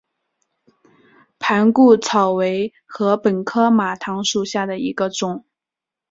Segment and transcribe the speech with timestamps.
[1.37, 5.45] 盘固草为禾本科马唐属下的一个种。